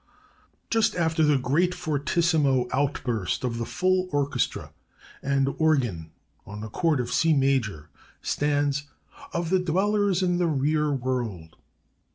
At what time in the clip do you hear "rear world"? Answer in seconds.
10.47-11.55